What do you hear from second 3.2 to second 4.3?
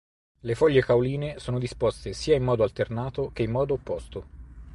che in modo opposto.